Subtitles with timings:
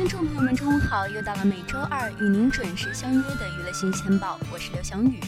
[0.00, 1.06] 听众朋友们，中午好！
[1.06, 5.20] 又到了每周二与您准时相约的娱乐新鲜报，我是刘翔宇。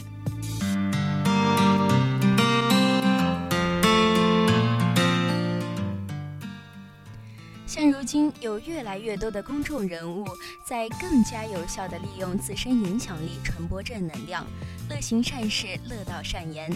[7.66, 10.26] 现如今，有越来越多的公众人物
[10.64, 14.46] 在更加有效地利用自身影响力传播正能量，
[14.88, 16.74] 乐行善事，乐道善言。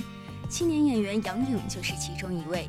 [0.50, 2.68] 青年演员杨颖就是其中一位。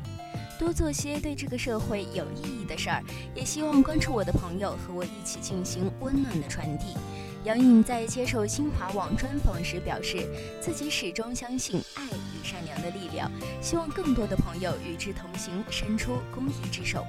[0.58, 3.02] 多做些对这个社会有意义的事儿，
[3.34, 6.96] 也希望关注我的朋友和我一起进行温暖的传递。
[7.44, 10.26] 杨颖在接受新华网专访时表示，
[10.60, 13.30] 自己始终相信爱与善良的力量，
[13.62, 17.06] 希望更多的朋友与之同行，伸出公益之手。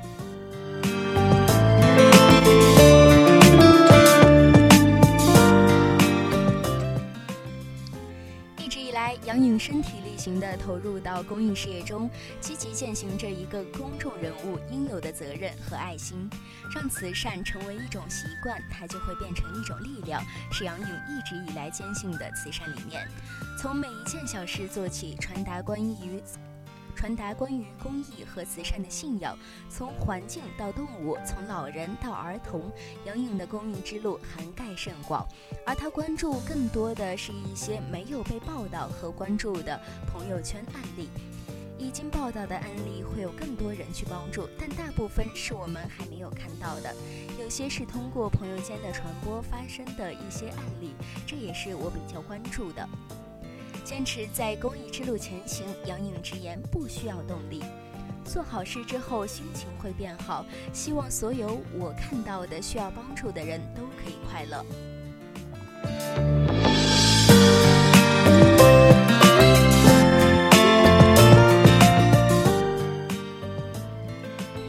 [10.19, 12.09] 行的投入到公益事业中，
[12.41, 16.29] 积极践行着一个公众人物应有的责任和爱心，
[16.75, 23.07] 让慈善成为一种习惯，它就会变成一种力量，是杨颖一直以来坚信的慈善理念。
[23.57, 26.21] 从每一件小事做起，传达关于。
[26.99, 29.33] 传达关于公益和慈善的信仰，
[29.69, 32.69] 从环境到动物，从老人到儿童，
[33.05, 35.25] 杨颖的公益之路涵盖甚广。
[35.65, 39.79] 而他关注更多的是一些没有被报道和关注的
[40.11, 41.07] 朋友圈案例。
[41.77, 46.93] 已经报道的案例会有更多人去帮助，但大部分是我们还没有看到的。
[47.39, 50.93] 有些是通过朋友间的传播发生的一些案例，
[51.25, 52.85] 这也是我比较关注的。
[53.89, 57.63] 坚持在公益之路前行，杨颖直言不需要动力，
[58.23, 60.45] 做好事之后心情会变好。
[60.71, 64.63] 希望所有我看到的需要帮助的人都可以快乐。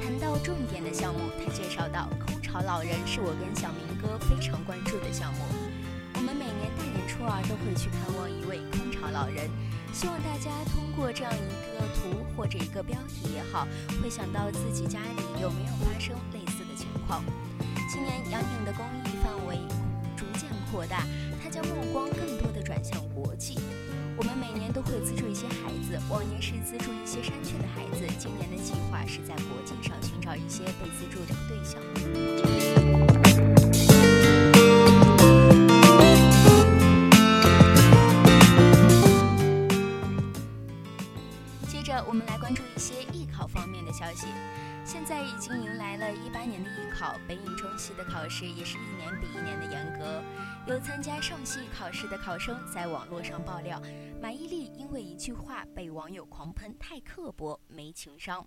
[0.02, 5.40] 谈到重点的项目，他介绍到，空巢老人是我跟小明哥非常关注的项目。
[6.30, 9.50] 我们每年大年初二都会去看望一位空巢老人，
[9.92, 13.66] 希望大家通过这样一个图或者一个标题也好，
[14.00, 17.24] 会想到自己家里有没有发生类似的情况。
[17.90, 19.58] 今年杨颖的公益范围
[20.14, 21.02] 逐渐扩大，
[21.42, 23.58] 她将目光更多的转向国际。
[24.16, 31.82] 我们每年都会资助一些孩子，往年是资助一些山区的孩子，今年的计划是在国际上寻找一些被资助的对象。
[42.74, 44.26] 一些艺考方面的消息。
[44.84, 50.22] 现在已经迎来了一八年的艺考，北影中戏的考试也是一年比一年的严格。
[50.66, 53.80] 有参加上戏考试的考生在网络上爆料，
[54.22, 58.46] 马伊琍因为一句话被网友狂喷太刻薄、没情商。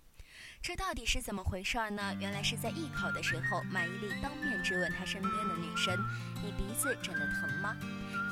[0.60, 2.12] 这到底是怎么回事儿呢？
[2.18, 5.96] 原来是在艺考的时候，马伊琍当面质问她身边的女生
[6.42, 7.76] ：“你鼻子真的疼吗？”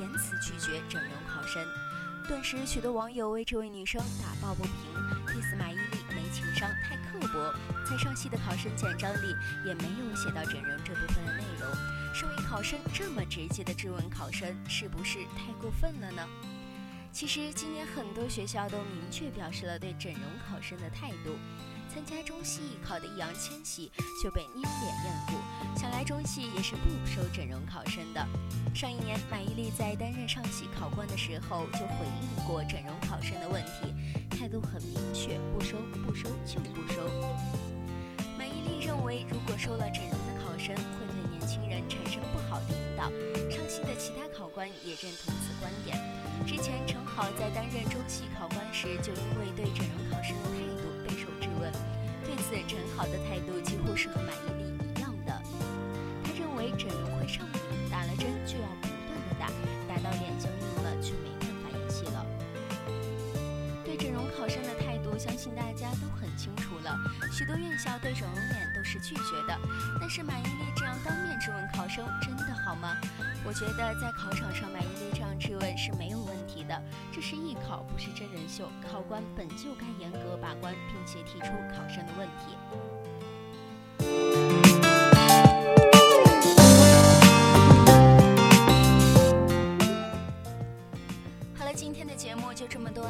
[0.01, 1.65] 言辞拒绝整容考生。
[2.29, 4.73] 顿时，许多网友为这位女生打抱不平
[5.27, 7.53] ，diss 马伊琍没情商、太刻薄。
[7.85, 9.35] 在上戏的考生简章里
[9.67, 11.69] 也没有写到整容这部分的内容。
[12.15, 16.27] 身为考生，这么直接的质问考生，是不是太过分了呢？
[17.13, 21.37] 其实，今年很多学校都明确表示了对整容考生的态度。
[21.93, 23.93] 参加中戏艺考的易烊千玺
[24.23, 28.27] 就被捏脸厌恶，想来中戏也是不收整容考生的。
[28.75, 33.93] 上一年，马伊琍在担任上戏考官的时候就回应过整容考生的问题，
[34.31, 35.77] 态度很明确，不收，
[36.07, 37.05] 不收就不收。
[38.39, 43.13] 马伊琍认为，如果收了整容的考生，会对年轻人产生不好的引导。
[43.51, 46.01] 上戏的其他考官也认同此观点。
[46.47, 50.62] 之前陈好在担任中戏考官时，就因为对整容考生的态
[53.93, 55.43] 态度几乎是和马伊琍一样的。
[56.25, 59.47] 他认为整容会上瘾，打了针就要不断的打，
[59.87, 62.25] 打到脸僵硬了就没办法演戏了。
[63.85, 66.97] 对整容考生的态度，相信大家都很清楚了，
[67.31, 69.59] 许多院校对整容脸都是拒绝的。
[70.01, 72.97] 但是马伊琍这样当面质问考生，真的好吗？
[73.45, 76.83] 我觉得在考场上马伊琍这样质问是没有问题的。
[77.13, 82.57] 这是艺考，不是真人秀，考官本就该严格把关，并且提出考生的问题。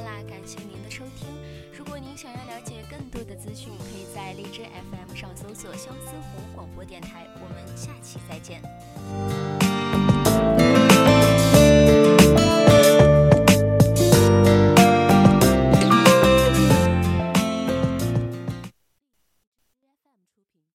[0.03, 1.29] 啦，感谢您的收听。
[1.77, 7.27] 如果您想要了解更多的资讯，可以在荔枝 FM 上搜索“相思湖广播电台”。
[7.41, 9.62] 我们下期再见。